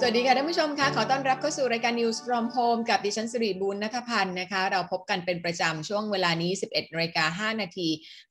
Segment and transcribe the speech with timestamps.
[0.00, 7.88] สวัสดีค่ะท่านผู้ชมคะขอต้อนรับเข้าสู่รายการ News from Home กับดิฉันสิริบุญนัทพันธ์นะคะ เราพบกันเป็นประจำช่วงเวลานี้ 11นาฬิกา5นาที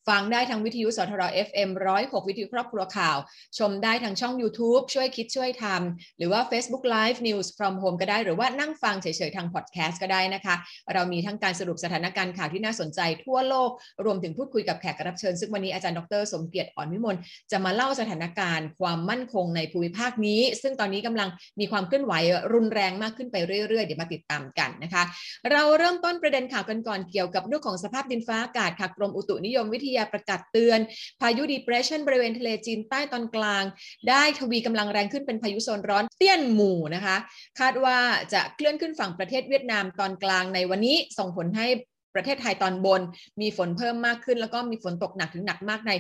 [0.07, 1.70] ฟังได้ทางวิทยุสทร FM
[2.00, 3.18] 106 วิทยุครอบครัวข่าว
[3.57, 10.55] ชมได้ทางช่อง YouTube ช่วยคิดช่วยทำหรือว่า Facebook Live News from Home ก็ได้หรือว่านั่งฟังเฉยๆ ทางพอดแคสต์ก็ได้นะคะ
[10.93, 13.70] เรามีทั้งการสรุปสถานการณ์ข่าวที่น่าสนใจทั่วโลก
[14.05, 17.16] รวมถึงพูดคุยกับแขกรับเชิญ ซึ่งวันนี้อาจารย์ดร สมเกียรติอ่อนวิมล
[17.52, 22.14] จะมาเล่าสถานการณ์ความมั่นคงในภูมิภาคนี้ ซึ่งตอนนี้กำลังมีความเคลื่อนไหว
[22.54, 23.36] รุนแรงมากขึ้นไป
[23.69, 25.04] เรื่อยๆ เดี๋ยวมาติดตามกันนะคะ
[25.51, 30.79] เราเริ่มต้นประเด็นข่าวกันก่อนเกี่ยวกับเรื่องของสภาพดินฟ้าอากาศค่ะกรมอุตุนิยมวิทยาประกาศเตือน
[31.21, 33.63] พายุดีเพรสชันบริเวณทะเลจีนใต้ตอนกลาง
[34.09, 37.17] ได้ทวีกำลังแรงขึ้นเป็นพายุโซนร้อนเตี้ยนหมู่นะคะ
[37.59, 37.97] คาดว่า
[38.33, 41.67] จะเคลื่อนขึ้นฝั่งประเทศเวียดนามตอนกลางในวันนี้ส่งผลให้
[42.16, 43.02] ประเทศไทยตอนบน
[43.42, 45.92] มีฝนเพิ่มมากขึ้น แล้วก็มีฝนตกหนักถึงหนักมากใน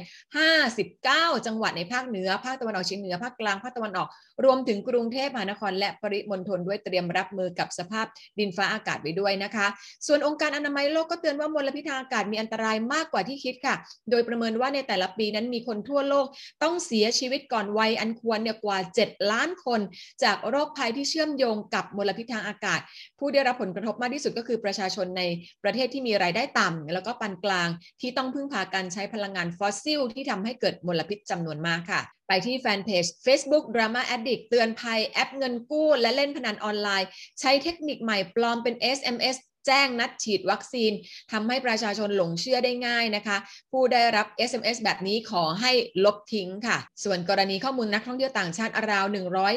[0.49, 4.07] 59 จังหวัดในภาคเหนือ ภาคตะวันออกเฉียงเหนือ ภาคกลาง ภาคตะวันออก
[4.43, 8.05] รวมถึงกรุงเทพมหานคร และปริมณฑลด้วยเตรียมรับมือกับสภาพ
[8.39, 9.67] ดินฟ้าอากาศไว้ด้วยนะคะ
[10.07, 13.75] ส่วนองค์การอนามัยโลกก็เตือนว่ามลพิษทางอากาศมีอันตรายมากกว่าที่คิดค่ะ
[14.11, 16.25] โดยประเมินว่าในแต่ละปีนั้นมีคนทั่วโลก
[16.63, 19.79] ต้องเสียชีวิตก่อนวัยอันควรเนี่ยกว่า 7 ล้านคน
[20.23, 22.79] จากโรคภัยที่เชื่อมโยงกับมลพิษทางอากาศ
[23.19, 25.23] ผู้ได้รับผลกระทบมากที่สุดก็คือประชาชนใน
[25.63, 27.69] ประเทศที่มีรายได้ต่ำแล้วก็ปานกลาง
[28.01, 37.07] ที่ต้องพึ่งพาการใช้พลังงานฟอสซิล ที่ทำให้เกิดมลพิษจำนวนมากค่ะ ไปที่แฟนเพจ Facebook Drama Addict เตือนภัยแอปเงินกู้ และเล่นพนันออนไลน์
[37.39, 39.35] ใช้เทคนิคใหม่ปลอมเป็น SMS
[39.67, 40.91] แจ้งนัดฉีดวัคซีน
[41.31, 43.37] ทำให้ประชาชนหลงเชื่อได้ง่ายนะคะ
[43.71, 45.71] ผู้ได้รับ SMS แบบนี้ขอให้
[46.05, 49.05] ลบทิ้งค่ะ ส่วนกรณีข้อมูลนักท่องเที่ยวต่างชาติราว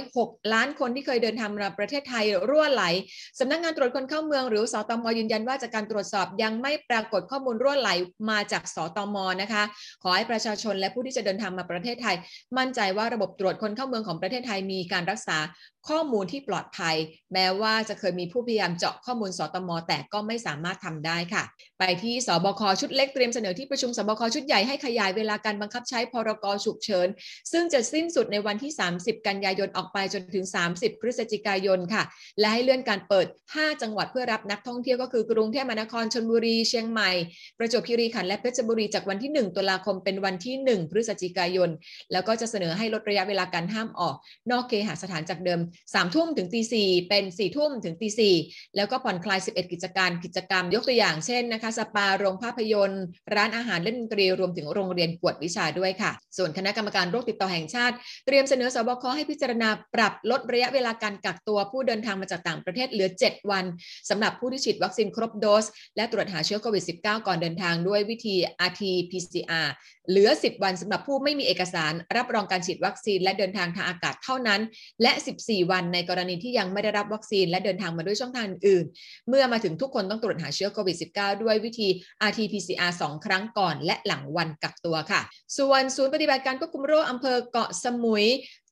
[0.00, 2.84] 106 ล้านคนที่เคยเดินทางมาประเทศไทยรั่วไหล
[3.38, 7.90] สำนักงงานตรวจคนเข้าเมืองหรือสตมยืนยันว่าจากการตรวจสอบยังไม่ปรากฏข้อมูลรั่วไหล
[8.30, 9.62] มาจากสตมนะคะ
[10.02, 12.16] ขอให้ประชาชนและผู้ที่จะเดินทางมาประเทศไทย
[12.58, 15.38] มั่นใจว่าระบบตรวจคนเข้าเมืองของประเทศไทยมีการรักษา
[15.88, 16.96] ข้อมูลที่ปลอดภัย
[17.32, 21.42] แม้ว่าจะเคยมีผู้พยายามเจาะข้อมูลสตมแต่ก็ไม่สามารถทำได้ค่ะ
[21.78, 27.08] ไปที่สบคชุดเล็กเตรียมเสนอที่ประชุมสบคชุดใหญ่ให้ขยายเวลาการบังคับใช้พรกฉุกเฉิน
[27.52, 30.44] ซึ่งจะสิ้นสุดในวันที่ 30 กันยายนออกไปจนถึง
[30.74, 32.02] 30 พฤศจิกายนค่ะ
[32.40, 37.10] และให้เลื่อนการเปิด 5 จังหวัดเพื่อรับนักท่องเที่ยวก็คือกรุงเทพมหานครชลบุรีเชียงใหม่
[37.58, 41.70] ประจวบคีรีขันธ์และเพชรบุรีจากวันที่ 1 ตุลาคมเป็นวันที่ 1 พฤศจิกายน
[42.12, 44.16] แล้วก็จะเสนอให้ลดระยะเวลาการห้ามออก
[44.50, 48.34] นอกเคหสถานจากเดิม3ทุ่มถึงตีสี่เป็น4ี่ทุ่มถึงตีสี่
[48.76, 53.04] แล้วก็ผ่อนคลาย 11 กิจการกิจกรรมยกตัวอย่างเช่นนะคะสปาโรงภาพยนตร์
[53.34, 57.94] ร้านอาหารเล่นดนตรีรวมถึงโรงเรียนกวดวิชาด้วยค่ะ ส่วนคณะกรรมการโรคติดต่อแห่งชาติ
[58.26, 63.64] เตรียมเสนอสบคให้พิจารณาปรับลดระยะเวลาการกักตัวผู้เดินทางมาจากต่างประเทศเหลือ 7 วัน
[64.10, 65.66] สำหรับผู้ที่ฉีดวัคซีนครบโดส
[65.96, 68.36] และตรวจหาเชื้อโควิด -19 ก่อนเดินทางด้วยวิธี
[68.68, 69.68] RT-PCR
[70.08, 74.60] เหลือ 10 วันสำหรับผู้ไม่มีเอกสารรับรองการฉีดวัคซีนและเดินทางทางอากาศเท่านั้น
[75.02, 78.84] และ 14 วันในกรณีที่ยังไม่ได้รับวัคซีนและเดินทางมาด้วยช่องทางอื่น
[79.28, 81.88] เมื่อมาถึงทุกคนต้องตรวจหาเชื้อโควิด -19 ด้วยวิธี
[82.28, 85.20] RT-PCR 2 ครั้งก่อน และหลังวันกักตัวค่ะ
[85.58, 88.26] ส่วนศูนย์ปฏิบัติการควบคุมโรคอำเภอเกาะสมุย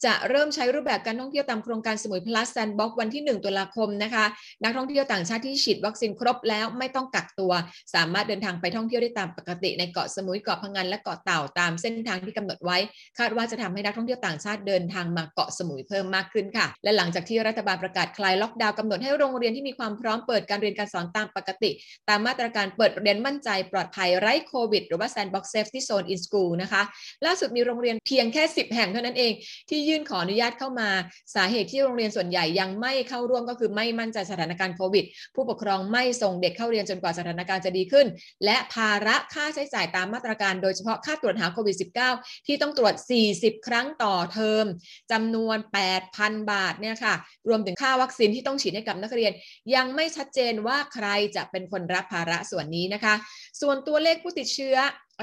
[0.04, 4.24] จะเริ่มใช้รูปแบบการท่องเที่ยวตามโครงการสมุยพลัสแซนบ็อกวันที่ 1 ตุลาคมนะคะ
[4.62, 7.52] นักท่องเที่ยวต่างชาติที่ฉีดวัคซีนครบแล้วไม่ต้องกักตัว
[7.94, 12.78] สามารถเดินทางไปท่องเที่ยวได้ตามปกติในเกาะสมุยเกาะพังงานและเกาะเต่าตามเส้นทางที่กำหนดไว้
[13.18, 21.70] คาดว่าจะทำให้นักท่องเที่ยวต่างชาติเดินทางมาเกาะสมุยเพิ่มมากขึ้นค่ะ และหลังจากที่รัฐบาลประกาศคลายล็อกดาวน์กำหนดให้โรงเรียนที่มีความพร้อมเปิดการเรียนการสอนตามปกติ
[22.08, 26.82] ตามมาตรการเปิดเรียนมั่นใจปลอดภัยไร้โควิดหรือว่า Sandbox Safety Zone in School นะคะ
[27.26, 29.32] ล่าสุดมีโรงเรียนเพียงแค่ 10 แห่งเท่านั้นเอง
[29.70, 30.88] ที่ยื่นขออนุญาตเข้ามา
[31.34, 35.04] สาเหตุที่โรงเรียนส่วนใหญ่ยังไม่เข้าร่วมก็คือไม่มั่นใจสถานการณ์โควิด
[35.34, 38.06] ผู้ปกครองไม่ส่งเด็กเข้าเรียนจนกว่าสถานการณ์จะดีขึ้น
[38.44, 41.76] และภาระค่าใช้จ่ายตามมาตรการ โดยเฉพาะค่าตรวจหาโควิด
[42.12, 42.94] -19 ที่ต้องตรวจ
[43.32, 44.64] 40 ครั้งต่อเทอม
[45.12, 45.58] จำนวน
[46.04, 47.14] 8,000 บาทเนี่ยค่ะ
[47.48, 49.32] รวมถึงค่าวัคซีนที่ต้องฉีดให้กับนักเรียน
[49.74, 53.14] ยังไม่ชัดเจนว่าใครจะเป็นคนรับภาระส่วนนี้นะคะ
[53.60, 54.76] ส่วนตัวเลขผู้ติดเชื้อ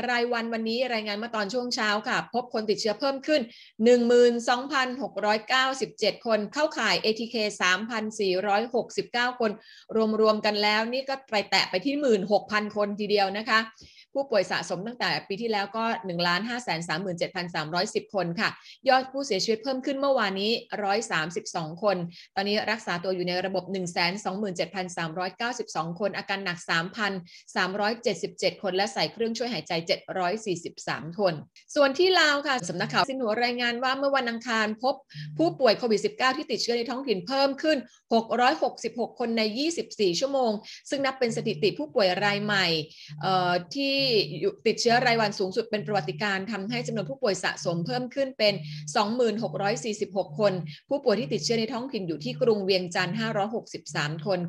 [0.10, 3.42] รายวันวันนี้รายงานมาตอนช่วงเช้าค่ะ พบคนติดเชื้อเพิ่มขึ้น
[4.64, 7.36] 12,697 คนเข้าข่าย ATK
[8.54, 9.52] 3,469 คน
[10.22, 11.96] รวมๆกันแล้วนี่ก็ไปแตะไปที่
[12.36, 13.60] 16,000 คนทีเดียวนะคะ
[14.14, 17.10] ผู้ป่วยสะสมตั้งแต่ปีที่แล้วก็1 5 3 7 3 1
[18.04, 18.50] 0 คนค่ะ
[18.90, 20.52] ยอดผู้เสียชีวิตเพิ่มขึ้นเมื่อวานนี้
[21.18, 21.98] 132 คน
[22.36, 23.64] ตอนนี้รักษาตัวอยู่ในระบบ
[25.02, 26.58] 127,392 คน อาการหนัก
[27.60, 29.74] 3,377 คน และใส่เครื่องช่วยหายใจ
[30.46, 31.34] 743 คน
[31.76, 34.96] ส่วนที่ลาวค่ะสำนักข่าวสินหัวรายงานว่าเมื่อวันอังคารพบ
[35.38, 37.78] ผู้ป่วยโควิด -19 ที่ติดเชื้อในท้องถิ่นเพิ่มขึ้น
[38.54, 39.42] 666 คนใน
[39.82, 40.52] 24 ชั่วโมง
[40.90, 42.68] ซึ่งนับเป็นสถิติผู้ป่วยรายใหม่
[43.76, 43.96] ที่
[44.68, 48.54] ติดเชื้อรายวันสูงสุดเป็นประวัติการทำให้จำนวนผู้ป่วยสะสมเพิ่มขึ้นเป็น
[49.46, 50.54] 2646 คน
[50.90, 53.16] ผู้ป่วยที่ติดเชื้อในท้องถิ่นอยู่ที่กรุงเวียงจันทร์
[53.70, 54.40] 563 คน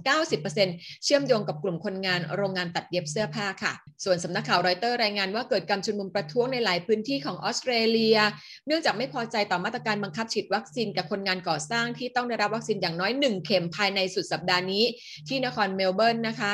[0.46, 3.72] 90%เชื่อมโยงกับกลุ่มคนงานโรงงานตัดเย็บเสื้อผ้าค่ะ
[4.04, 8.18] ส่วนสำนักข่าวรอยเตอร์รายงานว่าเกิดการชุมนุมประท้วงในหลายพื้นที่ของออสเตรเลีย
[8.66, 14.84] เนื่องจากไม่พอใจต่อมาตรการบังคับฉีดวัคซีนกับคนงานก่อสร้างที่ต้องได้รับวัคซีนอย่างน้อย 1 เข็มภายในสุดสัปดาห์นี้
[15.28, 16.52] ที่นครเมลเบิร์นนะคะ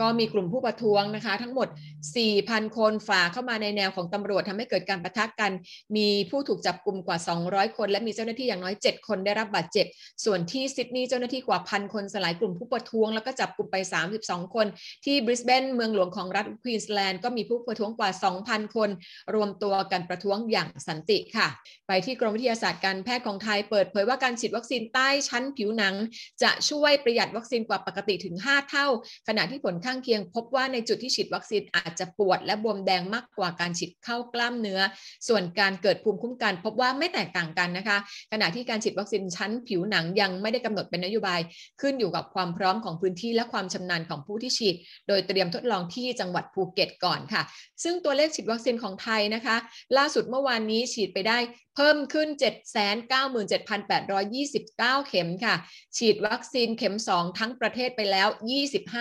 [0.00, 1.68] ก็มีกลุ่มผู้ประท้วงนะคะ ทั้งหมด
[2.38, 5.52] 4,000 คนฝ่าเข้ามาในแนวของตำรวจทำให้เกิดการประทะกกัน
[5.96, 7.18] มีผู้ถูกจับกลุ่มกว่า
[7.48, 9.86] 200 คน และมีเจ้าหน้าที่อย่างน้อย 7 คนได้รับบาดเจ็บ
[10.24, 13.76] ส่วนที่ซิดนีย์เจ้าหน้าที่กว่าพันคนสลายกลุ่มผู้ประท้วง แล้วก็จับกลุ่มไป
[14.16, 14.66] 32 คน
[15.04, 18.10] ที่บริสเบนเมืองหลวงของรัฐควีนสแลนด์ก็มีผู้ประท้วงกว่า
[18.42, 18.90] 2,000 คน
[19.34, 21.48] รวมตัวกันประท้วงอย่างสันติค่ะ
[21.88, 25.94] ไปที่กรมวิทยาศาสตร์การแพทย์ของไทยเปิดเผยว่าการฉีดวัคซีนใต้ชั้นผิวหนัง
[26.42, 28.86] จะช่วยประหยัดวัคซีนกว่าปกติถึง 5 เท่า
[29.28, 34.80] ขณะที่ผลข้างเคียง พบว่าในจุดที่ฉีดวัคซีนอาจจะปวดและบวมแดงมากกว่าการฉีดเข้ากล้ามเนื้อ
[35.28, 37.98] ส่วนการเกิดภูมิคุ้มกัน พบว่าไม่แตกต่างกันนะคะ
[38.32, 41.40] ขณะที่การฉีดวัคซีนชั้นผิวหนังยังไม่ได้กำหนดเป็นนโยบาย
[41.80, 44.74] ขึ้นอยู่กับความพร้อมของพื้นที่และความชำนาญของผู้ที่ฉีด
[45.08, 47.42] โดยเตรียมทดลองที่จังหวัดภูเก็ตก่อนค่ะ
[47.82, 49.56] ซึ่งตัวเลขฉีดวัคซีนของไทยนะคะ
[49.96, 51.38] ล่าสุดเมื่อวานนี้ฉีดไปได้
[51.76, 55.54] เพิ่มขึ้น 797,829 เข็มค่ะ
[55.96, 58.28] ฉีดวัคซีนเข็ม 2 ทั้งประเทศไปแล้ว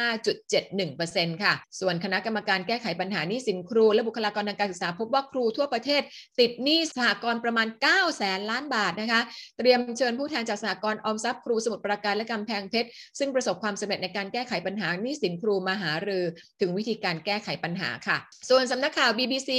[0.09, 6.01] 25.71%ค่ะ ส่วนคณะกรรมการแก้ไขปัญหาหนี้สินครู และบุคลากรทางการศึกษา พบว่าครูทั่วประเทศ
[6.39, 9.21] ติดหนี้สหกรณ์ประมาณ9แสนล้านบาทนะคะ
[9.57, 16.23] เตรียมเชิญผู้แทนจากสหกรณ์ออมทรัพย์ครูสมุทรปราการและกำแพงเพชรซึ่งประสบความสำเร็จในการแก้ไขปัญหาหนี้สินครูมาหารือ
[16.61, 18.17] ถึงวิธีการแก้ไขปัญหาค่ะ
[18.49, 19.49] ส่วนสำนักข่าว BBC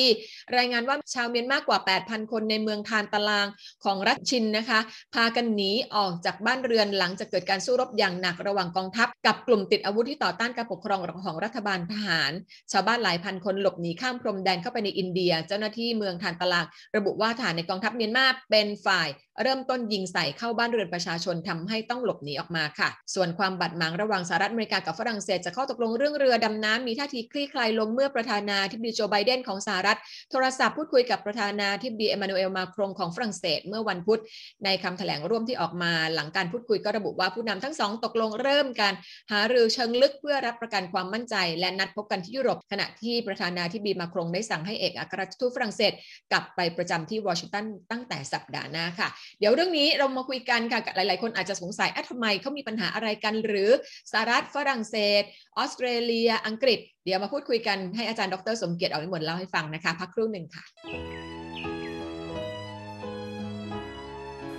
[0.57, 3.47] รายงานว่าชาวเมียนมากกว่า 8,000 คนในเมืองทานตาราง
[3.85, 4.81] ของรัฐชินนะคะ
[5.15, 12.33] พากันหนีออกจากบ้านเรือนหลังจากเกิดการสู้รบอย่างหนักระหว่างกองทัพ กับกลุ่มติดอาวุธที่ต่อต้านการปกครองของรัฐบาลทหาร
[12.73, 16.67] ชาวบ้านหลายพันคนคนหลบหนีข้ามพรมแดนเข้าไปในอินเดีย เจ้าหน้าที่เมืองทานตาราง
[16.97, 19.09] ระบุว่าทหารในกองทัพเมียนมาเป็นฝ่าย
[19.43, 29.99] เริ่มต้นยิงใส่เข้าบ้านเรือนประชาชนทำให้ต้องหลบหนีออกมาค่ะ ส่วนความบาดหมางระหว่างสหรัฐอเมริกากับฝรั่งเศสจะเข้าตกลงเรื่องเรือดำน้ำมีท่าทีคลี่คลายลงเมื่อประธานาธิบดีโจไบเดนของสหรัฐ
[30.31, 34.21] โทรศัพท์พูดคุยกับประธานาธิบดีเอมานูเอลมาครงของฝรั่งเศสเมื่อวันพุธ
[34.65, 38.95] ในคำแถลงร่วมที่ออกมาหลังการพูดคุยก็ระบุว่าผู้นำทั้งสองตกลงเริ่มการ
[39.33, 45.93] หารือเชิงลึกเพื่อรับประกันความมั่นใจ และนัดพบกันที่ยุโรปขณะที่ประธานาธิบดีมาครงได้สั่งให้เอกอัครราชทูตฝรั่งเศส
[46.33, 49.09] กลับไปประจำที่วอชิงตันตั้งแต่สัปดาห์หน้าค่ะ
[49.39, 53.71] เดี๋ยวเรื่องนี้เรามาคุยกันค่ะ หลาย ๆ คนอาจจะสงสัยอะทำไมเขามีปัญหาอะไรกัน หรือ
[54.13, 55.23] สหรัฐฝรั่งเศส
[55.59, 60.65] ออสเตรเลีย อังกฤษ เดี๋ยวมาพูดคุยกันให้อาจารย์ดรสมเกียรติออกนิมนต์เล่าให้ฟังนะคะ พักครู่หนึ่งค่ะ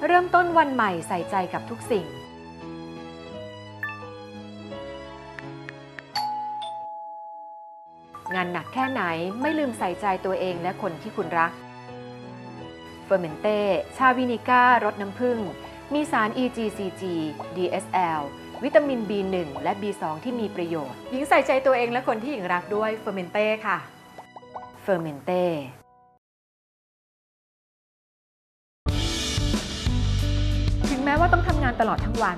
[0.07, 2.05] เริ่มต้นวันใหม่ใส่ใจกับทุกสิ่ง
[8.35, 9.01] งานหนักแค่ไหน
[9.41, 11.51] ไม่ลืมใส่ใจตัวเองและคนที่คุณรัก
[13.05, 13.59] เฟอร์เมนเต้
[13.97, 15.37] ชาวินิก้ารสน้ำผึ้ง
[15.93, 17.03] มีสาร EGCG
[17.55, 18.21] DSL
[18.63, 23.77] วิตามิน B1 และ B2 ที่มีประโยชน์ หญิงใส่ใจตัวเองและคนที่หญิงรักด้วยเฟอร์เมนเต้ค่ะ
[24.81, 25.43] เฟอร์เมนเต้
[30.89, 32.37] ถึงแม้ว่าต้องทำงานตลอดทั้งวัน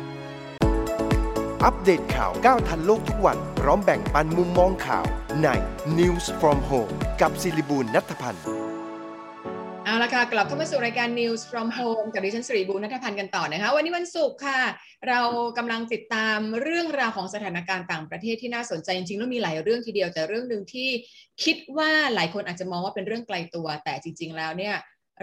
[1.65, 5.05] อัปเดตข่าวก้าวทันโลกทุกวัน พร้อมแบ่งปันมุมมองข่าว
[5.43, 5.47] ใน
[5.99, 8.43] News from Home กับศิริบูลนัทพันธ์
[9.85, 14.59] เอาละค่ะกลับเข้ามาสู่รายการ News from Home กับดิฉันสิริบูรณัฐพันธ์กันต่อนะคะ วันนี้วันศุกร์ค่ะ
[15.07, 15.21] เรา
[15.57, 20.89] กำลังติดตามเรื่องราวของสถานการณ์ต่างประเทศที่น่าสนใจ จริงๆแล้วมีหลายเรื่องทีเดียวแต่เรื่องหนึ่งที่
[21.43, 24.75] คิดว่าหลายคนอาจจะมองว่าเป็นเรื่องไกลตัว แต่จริง ๆ แล้วเนี่ย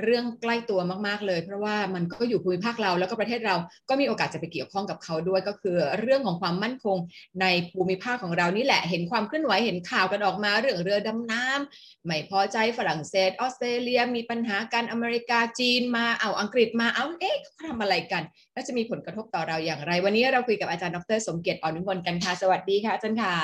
[0.05, 3.57] เรื่องใกล้ตัวมากๆเลย เพราะว่ามันก็อยู่ภูมิภาคเราแล้วก็ประเทศเรา
[3.89, 6.97] ก็มีโอกาสจะไปเกี่ยวข้องกับเขาด้วย ก็คือเรื่องของความมั่นคง
[7.41, 23.35] ในภูมิภาคของเรานี่แหละเห็นความเคลื่อนไหวเห็นข่าวกันออกมาเรื่องเรือดำน้ำไม่พอใจฝรั่งเศสออสเตรเลีย มีปัญหาการอเมริกาจีนมาเอาอังกฤษมาเอาเอ๊ะเขาทำอะไรกัน แล้วจะมีผลกระทบต่อเราอย่างไร วันนี้เราคุยกับอาจารย์ดรสมเกียรติอ่อนวิมลกันค่ะสวัสดีค่ะอาจารย์ค่ะ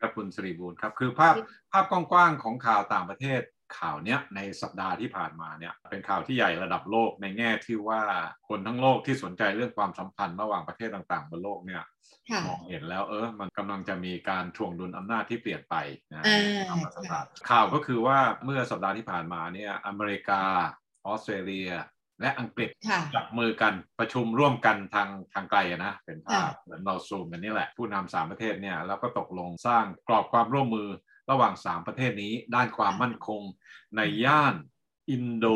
[0.00, 1.34] ครับคุณสริบูรณ์ครับคือภาพ
[1.72, 3.40] ภาพกว้างๆของข่าวต่างประเทศ
[3.78, 8.02] ข่าวเนี้ยในสัปดาห์ที่ผ่านมาเนี่ยเป็นข่าวที่ใหญ่ระดับโลกในแง่ที่ว่า
[8.48, 11.82] คนทั้งโลกที่สนใจเรื่องความสัมพันธ์ระหว่างประเทศต่างๆ บนโลกเนี่ย
[12.30, 15.74] ค่ะมองเห็นแล้วเออมันกำลังจะมีการทวงดุลอำนาจที่เปลี่ยนไป
[16.12, 20.42] นะอ่าธรรมศาสตร์ข่าวก็คือว่าเมื่อสัปดาห์ที่ผ่านมาเนี่ยอเมริกา
[21.06, 21.70] ออสเตรเลีย
[22.20, 30.88] และอังกฤษค่ะจับมือกันประชุมร่วมกันทางทางไกลอะนะเป็นภาพค่ะเหมือนเราซูมกันนี่แหละ ผู้นำสามประเทศเนี่ยแล้วก็ตกลงสร้างกรอบความร่วมมือ
[31.30, 33.42] ระหว่างสามประเทศนี้ด้านความมั่นคง
[33.96, 34.54] ในย่าน
[35.10, 35.46] อินโด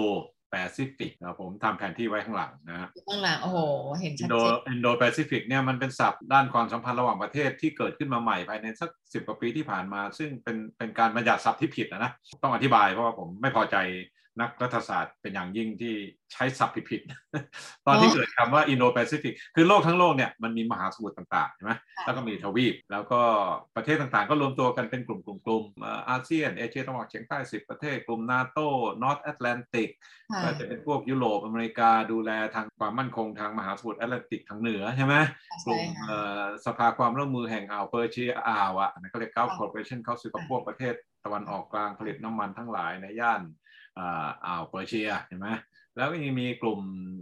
[0.51, 3.59] แปซิฟิกนะผมทำแผนที่ไว้ข้างหลังนะข้างหลังโอ้โห
[4.01, 12.13] เห็นอิชันดโดเจนอินโดแปซิฟิกเนี่ยมันเป็นศัพท์ด้านความสัมพันธ์ระหว่างประเทศที่เกิดขึ้นมาใหม่ภายในสักสิบกว่าปีที่ผ่านมา ซึ่งเป็นเป็นการบัญญัติศัพท์ที่ผิดนะนะ
[12.43, 13.77] ต้องอธิบายเพราะว่าผมไม่พอใจ
[14.41, 15.95] นักรัฐศาสตร์เป็นอย่างยิ่งที่
[16.33, 21.73] ใช้ศัพท์ผิดๆตอนที่เกิดคำว่าอินโดแปซิฟิกคือโลกทั้งโลกเนี่ยมันมีมหาสมุทรต่างๆใช่ไหม
[22.05, 23.21] แล้วก็มีทวีป แล้วก็
[23.77, 28.59] ประเทศต่างๆ ก็รวมตัวกันเป็นกลุ่มๆกลุ่มๆเอ่ออาเซียน เอเชียตะวันออกเฉียงใต้สิบประเทศ กลุ่มนาโต
[29.03, 29.91] North Atlantic
[30.33, 35.15] ค่ะก็จะเป็นพวกยุโรปอเมริกาดูแลทางความมั่นคงทางมหาสมุทรแอตแลนติกทางเหนือใช่ไหม
[35.65, 43.43] กลุ่มใช่ค่ะเอ่อสภาความร่วมมือแห่งอ่าวเปอร์เชียอ่าวอะอันนั้นก็เรียก Gulf ค่ะ Cooperation Council กับพวกประเทศตะวันออกกลางผลิตน้ำมันทั้งหลายในย่าน
[43.99, 45.49] อ่าอ่าวเปอร์เชียเห็นไหม
[45.97, 46.81] แล้วก็ยังมีกลุ่ม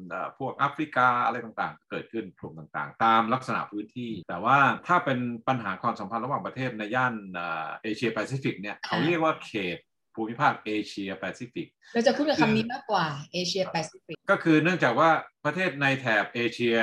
[0.09, 9.79] เอ่อพวกแอฟริกาอะไรต่างๆ เกิดขึ้นกลุ่มต่างๆ ตามลักษณะพื้นที่ แต่ว่าถ้าเป็นปัญหาความสัมพันธ์ระหว่างประเทศในย่านเอ่อเอเชียแปซิฟิกเนี่ยเขาเรียกว่าเขต
[10.15, 15.11] ภูมิภาคเอเชียแปซิฟิกเราจะพูดกับคำนี้มากกว่าเอเชียแปซิฟิกก็คือเนื่องจากว่า
[15.45, 16.77] ประเทศในแถบเอเชีย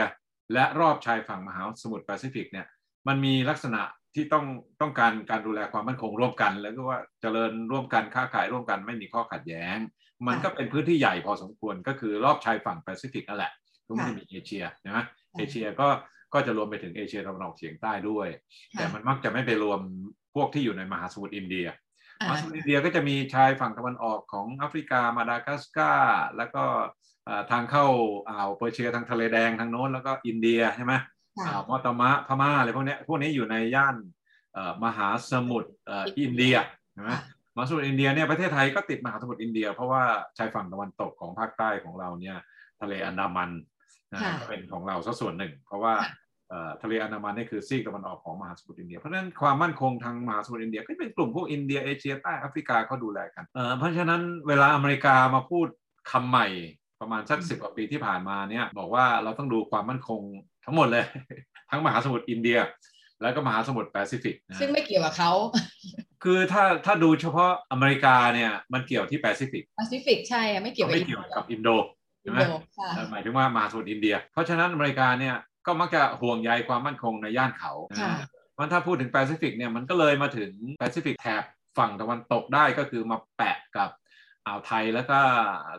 [0.53, 2.67] และรอบชายฝั่งมหาสมุทรแปซิฟิกเนี่ย
[3.07, 3.81] มันมีลักษณะ
[4.15, 4.45] ที่ต้อง
[4.81, 9.77] ต้องการการดูแลความมั่นคงร่วมกัน แล้วก็ว่าเจริญร่วมกันค้าขายร่วมกันไม่มีข้อขัดแย้ง
[10.27, 13.51] มันก็เป็นพื้นที่ใหญ่พอสมควรก็คือรอบชายฝั่งแปซิฟิกนั่นแหละ
[13.87, 15.05] ก็ไม่ได้มีเอเชียนะ
[15.37, 15.87] เอเชียก็
[16.33, 18.27] ก็จะรวมไปถึงเอเชียตะวันออกเฉียงใต้ด้วย
[18.73, 19.79] แต่มันมักจะไม่ไปรวม
[20.35, 21.67] พวกที่อยู่ในมหาสมุทรอินเดีย
[22.21, 26.63] อ่าออสเตรเลียก็จะมีชายฝั่งตะวันออกของแอฟริกามาดากัสการ์แล้วก็
[27.25, 27.85] เอ่อทางเข้า
[28.29, 31.18] อ่าวเปอร์เชียทางทะเลแดงทางโน้นแล้วก็อินเดียใช่ไหมค่ะอ่าว
[31.69, 33.95] เมาะตะมะพม่าอะไรพวกเนี้ยพวกนี้อยู่ในย่าน
[34.53, 36.55] เอ่อมหาสมุทรเอ่ออินเดีย
[36.93, 37.11] ใช่ไหม
[37.55, 40.03] มหาสมุทรอินเดียเนี่ยประเทศไทยก็ติดมหาสมุทรอินเดีย เพราะว่า
[40.37, 42.37] ชายฝั่งตะวันตกของภาคใต้ของเราเนี่ย
[42.81, 43.51] ทะเลอันดามัน
[44.11, 45.93] นะค่ะก็เป็นของเราซะส่วนหนึ่ง เพราะว่า
[46.49, 55.67] เอ่อทะเลอันดามันนี่คือซีกตะวันออกของมหาสมุทรอินเดีย เพราะฉะนั้นความมั่นคงทางมหาสมุทรอินเดียก็เป็นกลุ่มพวกอินเดียเอเชียใต้แอฟริกาเขาดูแลกันเอ่อเพราะฉะนั้นเวลาอเมริกามาพูด
[56.11, 56.47] คำใหม่
[57.01, 60.21] ประมาณสักสิบกว่าปีที่ผ่านมาเนี่ยบอกว่าเราต้องดูความมั่นคง
[60.65, 61.05] ทั้งหมดเลย
[61.69, 62.57] ทั้งมหาสมุทรอินเดีย
[63.21, 65.31] แล้วก็มหาสมุทรแปซิฟิกนะซึ่งไม่เกี่ยวกับเขา
[66.23, 71.69] คือถ้าถ้าดูเฉพาะอเมริกาเนี่ยมันเกี่ยวที่แปซิฟิกแปซิฟิกใช่อะไม่เกี่ยวกับไม่เกี่ยวกับอินโด
[72.23, 75.35] อิใช่นไหมโดค่ะเอ่อหมายถึงว่ามหาสมุทรอินเดีย เพราะฉะนั้นอเมริกาเนี่ย
[75.65, 78.13] ก็มักจะห่วงใยความมั่นคงในย่านเขาค่ะ
[78.57, 81.43] มันถ้าพูดถึงแปซิฟิกเนี่ยมันก็เลยมาถึงแปซิฟิกแถบ
[81.77, 83.89] ฝั่งตะวันตกได้ก็คือมาแปะกับ
[84.49, 85.19] อ่าวไทยแล้วก็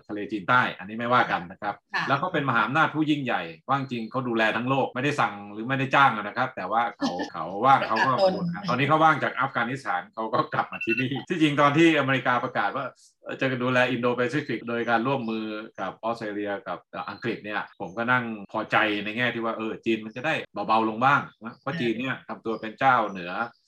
[0.09, 12.85] ทะเลจีนใต้ อันนี้ไม่ว่ากันนะครับค่ะแล้วก็เป็นมหาอำนาจผู้ยิ่งใหญ่ว่างจริงเขาดูแลทั้งโลกไม่ได้สั่งหรือไม่ได้จ้างอะนะครับ แต่ว่าเขาเขาว่างเขาก็ประกาศตนตอนนี้เขาว่างจากอัฟกานิสถานเขาก็กลับมาที่นี่ที่จริงตอนที่อเมริกาประกาศว่า
[13.25, 15.45] เอ่อจะดูแลอินโดแปซิฟิกโดยการร่วมมือ
[15.81, 16.79] กับออสเตรเลียกับ
[17.11, 20.35] อังกฤษเนี่ยผมก็นั่งพอใจในแง่ที่ว่าเออจีนมันจะได้
[20.67, 23.60] เบาๆลงบ้างนะเพราะจีนเนี่ยทำตัวเป็นเจ้าเหนือเอ่อ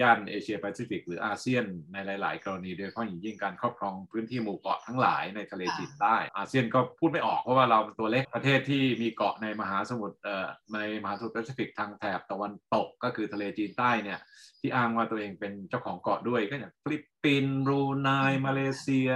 [0.00, 14.18] ย่านเอเชียแปซิฟิกหรืออาเซียนในหลาย ๆ กรณีโดยเฉพาะอย่างยิ่งการครอบครองพื้นที่หมู่เกาะทั้งหลายในทะเลจีนใต้อาเซียนก็พูดไม่ออกเพราะว่าเราเป็นตัวเล็กประเทศที่มีเกาะในมหาสมุทรเอ่อในมหาสมุทรแปซิฟิกทางแถบตะวันตกก็คือทะเลจีนใต้เนี่ย
[14.60, 18.08] ที่อ้างว่าตัวเองเป็นเจ้าของเกาะด้วยก็อย่างฟิลิปปินส์บรูไน
[18.46, 19.10] มาเลเซีย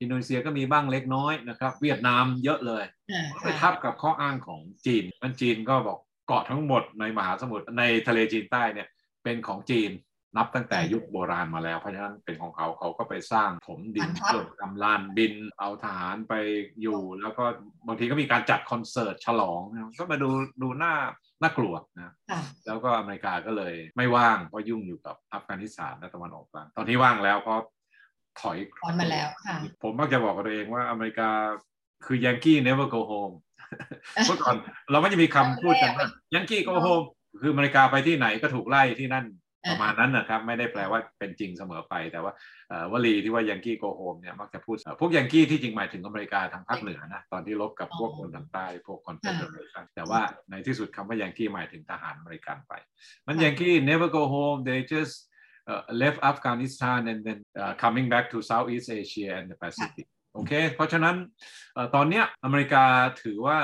[0.00, 8.88] อินโดนีเซียก็มีบ้างเล็กน้อยนะครับ เวียดนามเยอะเลยอ่าไปทับกับข้ออ้างของจีนมันจีนก็บอกเกาะทั้งหมดในมหาสมุทรในทะเลจีนใต้เนี่ย
[9.24, 9.92] เป็นของจีน
[10.36, 16.34] นับตั้งแต่ยุคโบราณมาแล้ว เพราะฉะนั้นเป็นของเขาเขาก็ไปสร้างถมดินฐานทัพเพิ่มทำลานบินเอาทหารไป
[16.82, 17.44] อยู่ แล้วก็
[17.86, 20.30] บางทีก็มีการจัดคอนเสิร์ตฉลองนะก็มาดู
[20.62, 20.94] ดูหน้า
[21.42, 27.58] น่ากลัวนะค่ะแล้วก็อเมริกาก็เลยไม่ว่างเพราะยุ่งอยู่กับอัฟกานิสถานและตะวันออกกลางตอนนี้ว่างแล้วเพราะ
[28.40, 31.28] ถอยถอนมาแล้วค่ะผมมักจะบอกกับตัวเองว่าอเมริกา
[32.04, 33.34] คือยังกี้ never go home
[34.26, 34.56] เมื่อก่อน
[34.90, 37.06] เราไม่จะมีคำพูดกันว่ายังกี้ go home
[37.40, 39.26] คืออเมริกาไปที่ไหนก็ถูกไล่ที่นั่น
[39.70, 42.32] ประมาณนั้นนะครับ ไม่ได้แปลว่าเป็นจริงเสมอไปแต่ว่า
[42.92, 52.72] วลีที่ว่า Yankee go home เนี่ยมักจะพูดพวกยังกี้ที่จริงหมายถึงอเมริกาทางภาคเหนือนะตอนที่รบกับพวกคนทางใต้พวก Confederation แต่ว่าในที่สุดคำว่ายังกี้หมายถึงทหารอเมริกันไป
[53.26, 55.14] มัน Yankee never go home they just
[55.70, 60.52] uh, left Afghanistan and then uh, coming back to Southeast Asia and the Pacific โอเค
[60.74, 61.16] เพราะฉะนั้น
[61.94, 62.84] ตอนนี้อเมริกา
[63.22, 63.58] ถือว่า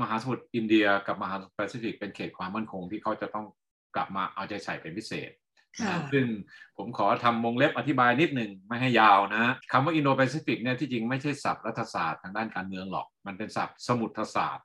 [0.00, 3.46] มหาสมุทรอินเดียกับมหาสมุทรแปซิฟิกเป็นเขตความมั่นคงที่เขาจะต้อง
[3.94, 5.30] กลับมาเอาใจใส่เป็นพิเศษ
[6.12, 6.26] ซึ่ง
[6.76, 14.64] ผมขอทำวงเล็บอธิบายนิดหนึ่งไม่ให้ยาวนะคำว่าอินโดแปซิฟิกเนี่ยที่จริงไม่ใช่ศัพท์รัฐศาสตร์ทางด้านการเมืองหรอก มันเป็นศัพท์สมุทรศาสตร์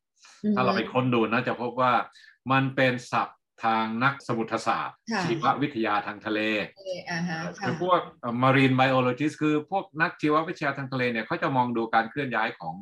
[0.56, 1.94] ถ้าเราไปค้นดูนะจะพบว่า
[2.52, 6.40] มันเป็นศัพท์ทางนักสมุทรศาสตร์ ชีววิทยาทางทะเล
[7.66, 8.00] คือพวก
[8.44, 12.76] marine biologist คือพวกนักชีววิทยาทางทะเลเนี่ยเขาจะมองดูการเคลื่อนย้ายของ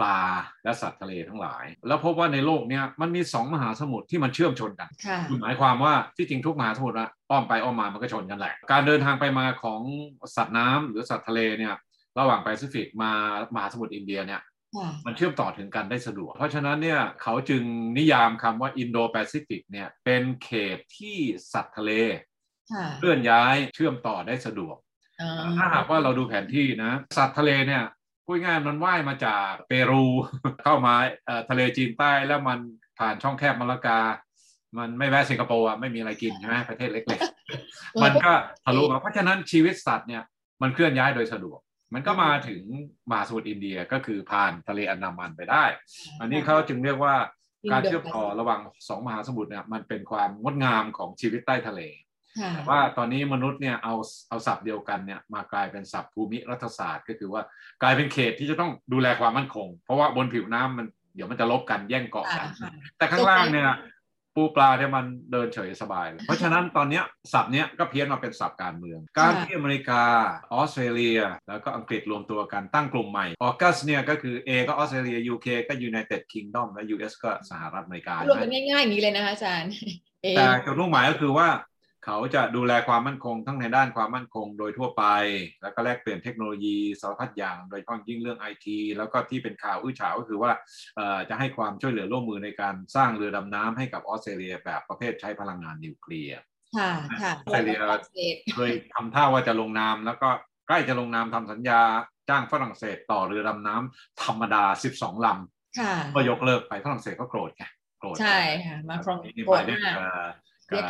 [0.00, 0.20] ปลา
[0.64, 4.88] และสัตว์ทะเลทั้งหลาย แล้วพบว่าในโลกนี้มันมีสองมหาสมุทรที่มันเชื่อมชนกัน
[5.28, 6.96] คือหมายความว่าที่จริงทุกมหาสมุทร
[7.30, 9.80] อ้อมไปอ้อมมามันก็ชนกันแหละ การเดินทางไปมาของ
[10.36, 11.74] สัตว์น้ำหรือสัตว์ทะเลเนี่ย
[12.18, 13.10] ระหว่างแปซิฟิกมา
[13.54, 14.40] มหาสมุทรอินเดียเนี่ย
[15.06, 17.62] มันเชื่อมต่อถึงกันได้สะดวก เพราะฉะนั้นเนี่ยเขาจึง
[17.98, 21.18] นิยามคำว่าอินโดแปซิฟิกเนี่ยเป็นเขตที่
[21.52, 21.92] สัตว์ทะเล
[22.96, 24.76] เคลื่อนย้ายเชื่อมต่อได้สะดวก
[25.58, 27.82] ถ้าหากว่าเราดูแผนที่นะ สัตว์ทะเลเนี่ย
[28.26, 30.04] พูดง่ายมันว่ายมาจากเปรู
[30.62, 30.94] เข้ามา
[31.48, 32.58] ทะเลจีนใต้แล้วมัน
[32.98, 34.00] ผ่านช่องแคบมะละกา
[34.78, 38.32] มันไม่แวะสิงคโปร์อะไม่มีอะไรกินใช่ไหมประเทศเล็กๆ มันก็
[38.64, 40.22] ทะลุมาเพราะฉะนั้นชีวิตสัตว์เนี่ย
[40.62, 41.60] มันเคลื่อนย้ายโดยสะดวก
[41.94, 42.62] มันก็มาถึง
[43.10, 45.64] มหาสมุทรอินเดียก็คือผ่านทะเลอันดามันไปได้
[46.20, 47.14] อันนี้เขาจึงเรียกว่า
[47.72, 51.80] การเชื่อมต่อระหว่างสองมหาสมุทรเนี่ยมันเป็นความงดงามของชีวิตใต้ทะเล
[52.54, 53.94] แต่ว่าตอนนี้มนุษย์เนี่ยเอา
[54.28, 57.42] เอาศัพท์เดียวกันเนี่ยมากลายเป็นศัพท์ภูมิรัฐศาสตร์ก็คือว่า
[57.82, 62.48] กลายเป็นเขตที่จะต้องดูแลความมั่นคง เพราะว่าบนผิวน้ำมันเดี๋ยวมันจะลบกันแย่งเกาะกัน
[62.98, 63.70] แต่ข้างล่างเนี่ย
[64.38, 67.00] ปูปลาเนี่ยมันเดินเฉยสบาย เพราะฉะนั้นตอนนี้
[67.32, 70.02] ศัพท์เนี้ยก็เพี้ยนมาเป็นศัพท์การเมือง การที่อเมริกา
[70.52, 79.72] ออสเตรเลีย แล้วก็อังกฤษรวมตัวกันตั้งกลุ่มใหม่ออกัสเนี่ยก็คือ A ก็ออสเตรเลีย UK ก็ United Kingdom และ US ก็สหรัฐอเมริการวมกันง่ายๆอย่างนี้เลยนะคะอาจารย์
[80.36, 81.48] แต่จุดมุ่งหมายก็คือว่า
[82.04, 85.04] เขาจะดูแลความมั่นคงทั้งในด้านความมั่นคงโดยทั่วไป
[85.62, 90.50] แล้วก็แลกเปลี่ยนเทคโนโลยีสารพัดอย่างโดยเฉพาะยิ่งเรื่องไอทีแล้วก็ที่เป็นข่าวอื้อฉาวก็คือว่า
[91.28, 96.38] จะให้ความช่วยเหลือร่วมมือในการสร้างเรือดำน้ำให้กับออสเตรเลียแบบประเภทใช้พลังงานนิวเคลียร์
[96.78, 97.78] ค่ะค่ะออสเตรเลีย
[98.54, 100.28] เคยทำท่าว่าจะลงนามแล้วก็
[100.68, 101.80] ใกล้จะลงนามทำสัญญา
[102.28, 104.64] จ้างฝรั่งเศสต่อเรือดำน้ำธรรมดา
[104.96, 107.64] 12ลำก็ยกเลิกไปฝรั่งเศสก็โกรธไง
[107.98, 110.32] โกรธใช่ค่ะมาครองโกรธมาก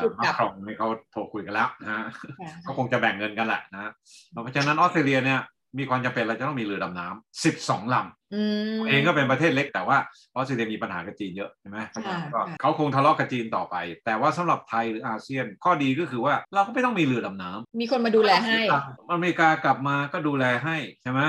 [0.00, 2.06] กับมาครองนี่เขาโทรคุยกันแล้วนะฮะ
[2.66, 3.90] ก็คงจะแบ่งเงินกันแหละนะ
[4.30, 5.40] เพราะฉะนั้นออสเตรเลียเนี่ย
[5.78, 8.23] มีความจำเป็นเราจะต้องมีเรือดำน้ำสิบสองลำ
[8.88, 9.96] เองก็เป็นประเทศเล็กแต่ว่า
[10.36, 11.78] ออสเตรเลียมีปัญหากับจีนเยอะใช่ไหม
[12.60, 18.60] เขาคงทะเลาะกับจีนต่อไป แต่ว่าสำหรับไทยหรืออาเซียนข้อดีก็คือว่าเราก็ไม่ต้องมีเรือดำน้ำมีคนมาดูแลให้
[19.12, 21.20] อเมริกากลับมาก็ดูแลให้ใช่ไหม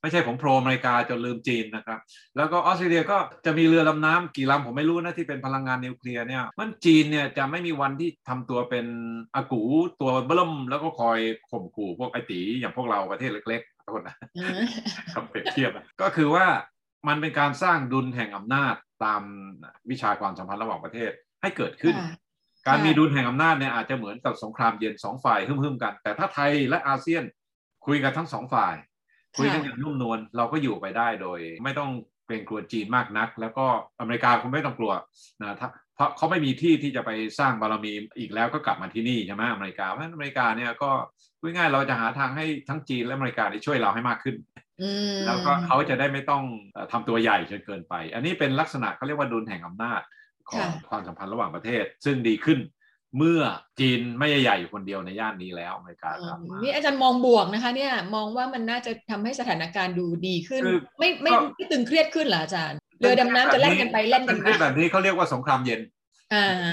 [0.00, 1.98] ไม่ใช่ผมโปรอเมริกาจนลืมจีนนะครับ
[2.36, 8.86] แล้วก็ออสเตรเลียก็จะมีเรือดำน้ำกี่ลำผมไม่รู้นะที่เป็นพลังงานนิวเคลียร์เนี่ยมันจีนเนี่ยจะไม่มีวันที่ทำตัวเป็น
[9.34, 9.62] อากู
[10.00, 11.18] ตัวเบิ่มแล้วก็คอย
[11.50, 14.16] ข่มขู่พวกไอตีอย่างพวกเราประเทศเล็กโทษนะ
[15.14, 16.46] คำเปรียบเทียบก็คือว่า
[17.08, 19.22] มันเป็นการสร้างดุลแห่งอำนาจตาม
[19.90, 21.10] วิชาความสัมพันธ์ระหว่างประเทศ
[21.42, 21.96] ให้เกิดขึ้น
[22.66, 27.24] การมีดุลแห่งอำนาจเนี่ยอาจจะเหมือนกับสงครามเย็นสองฝ่ายหึ่มๆกัน แต่ถ้าไทยและอาเซียน
[27.86, 28.74] คุยกันทั้งสองฝ่าย
[29.38, 31.90] คุยกันอย่างนุ่มนวลเราก็อยู่ไปได้โดย ไม่ต้อง
[32.26, 33.66] เกรงกลัวจีนมากนัก แล้วก็
[34.00, 34.92] อเมริกาคงไม่ต้องกลัว
[35.40, 35.56] นะ
[35.94, 40.90] เพราะเขาไม่มีที่ที่จะไปสร้างบารมีอีกแล้วก็กลับมาที่นี่ใช่ไหมอเมริกาเพราะอเมริกาเนี่ยก็
[41.40, 44.36] พูดง่ายเราจะหาทางให้ทั้งจีนและอเมริกาได้ช่วยเราให้มากขึ้น
[45.26, 46.42] แล้วก็เขาจะได้ไม่ต้อง
[46.92, 50.00] ทำตัวใหญ่จนเกินไป อันนี้เป็นลักษณะเขาเรียกว่าดุลแห่งอำนาจ
[50.50, 52.58] ของความสัมพันธ์ระหว่างประเทศ ซึ่งดีขึ้น
[53.18, 53.40] เมื่อ
[53.80, 60.62] จีนไม่ใหญ่อยู่คนเดียวในย่านนี้แล้วอเมริกาครับนี่อาจารย์มองบวกนะคะ เนี่ยมองว่ามันน่าจะทำให้สถานการณ์ดูดีขึ้น
[60.98, 65.80] ไม่ไม่ไม่ตึงเครียดขึ้นเหรออาจารย์เรือดำน้ำจะเล่นกันไปเล่นกันมาแบบนี้เขาเรียกว่าสงครามเย็น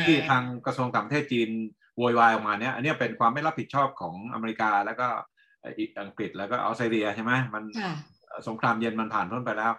[0.08, 1.50] ที่ทางกระทรวงต่างประเทศจีน
[1.98, 5.08] โวยวายออกมาเนี่ยอันนี้เป็นความไม่รับผิดชอบของอเมริกาแล้วก็
[5.66, 7.64] อังกฤษแล้วก็ออสเตรเลียใช่ไหมมัน
[8.48, 9.72] สงครามเย็นมันผ่านพ้นไปแล้ว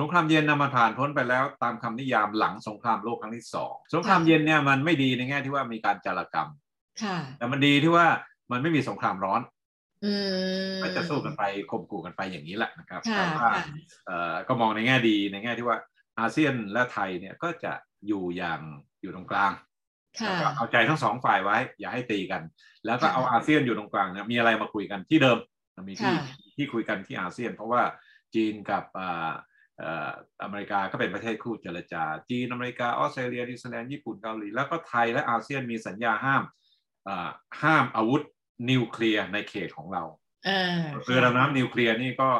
[0.00, 6.48] สงครามเย็นนะมันผ่านพ้นไปแล้ว ตามคำนิยามหลังสงครามโลกครั้งที่สองสงครามเย็นเนี่ยมันไม่ดีในแง่ที่ว่ามีการจารกรรม
[7.38, 8.06] แต่มันดีที่ว่า
[8.52, 9.40] มันไม่มีสงครามร้อน
[10.82, 13.50] มันจะสู้กันไปข่มขู่กันไปอย่างนี้แหละนะครับแต่ว่า
[14.48, 15.78] ก็มองในแง่ดีในแง่ที่ว่า
[16.18, 17.72] อาเซียนและไทยเนี่ยก็จะ
[18.06, 18.60] อยู่อย่าง
[19.00, 19.52] อยู่ตรงกลาง
[20.56, 22.42] เอาใจทั้งสองฝ่ายไว้ อย่าให้ตีกัน
[22.86, 25.38] แล้วก็เอาอาเซียนอยู่ตรงกลางนะมีอะไรมาคุยกันที่เดิม
[25.88, 26.14] มีที่
[26.56, 27.82] ที่คุยกันที่อาเซียน เพราะว่า
[28.34, 28.84] จีนกับ
[30.42, 36.42] อเมริกาก็เป็นประเทศคู่เจรจา จีนอเมริกาออสเตรเลียนิวซีแลนด์ญี่ปุ่นเกาหลีแล้วก็ไทยและอาเซียนมีสัญญาห้าม
[37.08, 37.28] อ่า
[37.62, 38.22] ห้ามอาวุธ
[38.70, 40.02] นิวเคลียร์ในเขตของเรา
[40.48, 42.30] อ่าเรือดำน้ำนิวเคลียร์นี่ก็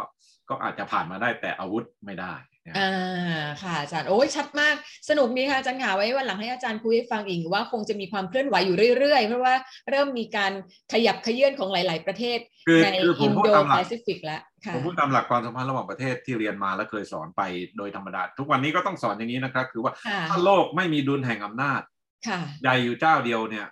[0.51, 4.75] ก็อาจจะผ่านมาได้แต่อาวุธไม่ได้นะ อ่าค่ะอาจารย์โอ้ยชัดมาก
[5.09, 9.55] สนุกดีค่ะอาจารย์ค่ะไว้วันหลังให้อาจารย์คุยให้ฟังอีกว่าคงจะมีความเคลื่อนไหวอยู่เรื่อยๆ เพราะว่า
[9.91, 10.53] เริ่มมีการ
[10.93, 17.43] ขยับขยื่นของหลาย ๆ ประเทศคือในคือผอิมนพูดโดตามหแปลักซิฟิกแล้วค่ะผมพูดตามหลักความสัมพันธ์ระหว่างประเทศที่เรียนมาและเคยสอนไป
[17.77, 21.83] โดยธรรมดา ทุกวันนี้ก็ต้องสอนอย่างนี้นะครับ คือว่าค่ะถ้าโลกไม่มีดุลแห่งอำนาจ
[22.29, 23.67] ค่ะใหญ่อยู่เจ้าเดียวเนี่ย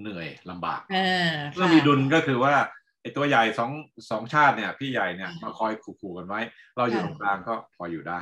[0.00, 2.77] เหนื่อยลำบากอ่าเมื่อมีดุลก็คือว่าไอ้
[3.16, 3.70] ตัวใหญ่สอง
[4.10, 6.40] สองชาติเนี่ย พี่ใหญ่เนี่ยมาคอยขู่ๆกันไว้
[6.76, 8.20] เราอยู่ตรงกลางก็พออยู่ได้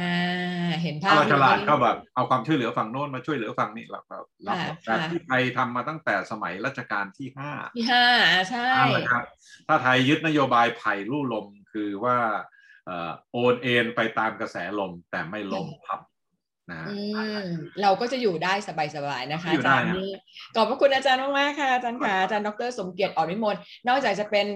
[0.00, 4.16] อ่าเห็นภาถ้าพเราฉลาดเลยก็แบบเอาความช่วยเหลือฝั่งโน้นมาช่วยเหลือฝั่งนี้เราก็
[4.46, 9.24] รับค่ะแต่ค่ะที่ไทยทำมาตั้งแต่สมัยรัชกาลที่ห้าที่ห้าอ่าใช่นั่นแหละครับ
[9.66, 12.16] ถ้าไทยยึดนโยบายไผ่ลู่ลมคือว่า
[12.86, 16.00] เอ่อโอนเอ็นไปตามกระแสลมแต่ไม่ลมพับ
[16.70, 16.98] นะฮะอื
[17.44, 17.48] ม
[17.82, 18.52] เราก็จะอยู่ได้
[18.96, 20.12] สบายๆนะคะอยู่อาได้จารย์ฮะนี่
[20.54, 23.56] ขอบพระคุณอาจารย์มากๆค่ะอาจารย์ค่ะอาจารย์ดรสมเกียรติอ่อนวิมล
[23.88, 24.46] นอกจากจะเป็น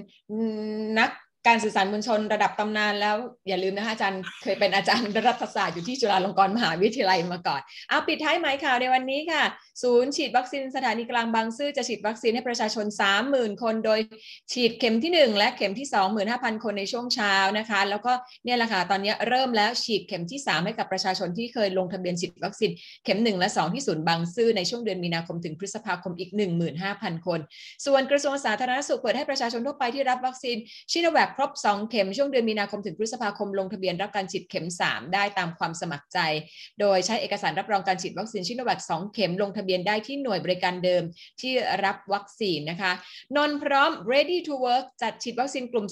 [0.98, 1.10] นัก
[1.46, 3.16] การสื่อสารมวลชนระดับตำนานแล้ว
[3.48, 9.42] อย่าลืมนะคะอาจารย์เคยเป็นอาจารย์รัฐศาสตร์อยู่ที่จุฬาลงกรณ์มหาวิทยาลัยมาก่อนเอาปิดท้ายหมายข่าวในวันนี้ค่ะ
[9.83, 12.87] ศูนย์ฉีดวัคซีนสถานีกลางบางซื่อจะฉีดวัคซีนให้ประชาชน
[13.24, 14.01] 30,000 คนโดย
[14.53, 15.88] ฉีดเข็มที่ 1 และเข็มที่
[16.27, 18.12] 25,000 คนในช่วงเช้านะคะ แล้วก็
[18.44, 22.70] เนี่ยแหละค่ะตอนนี้เริ่มแล้วฉีดเข็มที่ 3 ให้กับประชาชนที่เคยลงทะเบียนฉีดวัคซีน
[23.05, 26.31] เข็ม 1 และ 2 ที่ศูนย์บางซื่อในช่วงเดือนมีนาคมถึงพฤษภาคมอีก
[26.79, 27.40] 15,000 คน
[27.87, 30.57] ส่วนกระทรวงสาธารณสุขเปิดให้ประชาชนทั่วไปที่รับวัคซีน
[30.92, 36.18] ชิโนแวคครบ 2 เข็มช่วงเดือนมีนาคมถึงพฤษภาคมลงทะเบียนรับการฉีดเข็ม 3 ได้ตามความสมัครใจ
[36.80, 41.02] โดยใช้เอกสารรับรองการฉีดวัคซีนชิโนแวค2เข็มลงทะเบียนได้ที่หน่วยบริการเดิม
[41.40, 41.52] ที่
[41.84, 42.92] รับวัคซีนนะคะ
[43.36, 45.86] นนพร้อม ready to work จัดฉีดวัคซีนกลุ่ม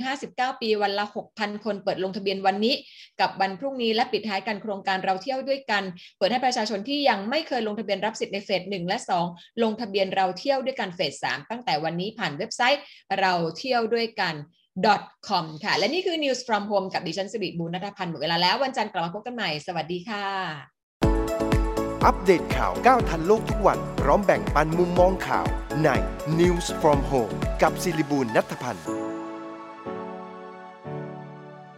[0.00, 2.74] 18-59 ปีวันละ 6,000 คนเปิดลงทะเบียนวันนี้
[3.20, 5.82] กับวันพรุ่งนี้และปิดท้ายกันโครงการเราเที่ยวด้วยกัน
[6.18, 8.98] เปิดให้ประชาชนที่ยังไม่เคยลงทะเบียนรับสิทธิ์ในเฟส1และ
[9.30, 12.82] 2 ลงทะเบียนเราเที่ยวด้วยกันเฟส3ตั้งแต่วันนี้ผ่านเว็บไซต์
[13.20, 14.34] เราเที่ยวด้วยกัน
[14.86, 20.26] .com ค่ะ และนี่คือ News from Home กับดิฉันสิริบูรณัฐพันธ์หมดเวลาแล้ววันจันทร์กลับมาพบกันใหม่ สวัสดีค่ะ
[22.04, 25.46] อัปเดตข่าวก้าวทันโลกทุกวัน พร้อมแบ่งปันมุมมองข่าว
[25.84, 25.88] ใน
[26.40, 28.84] News from Home กับสิริบูลนัทพันธ์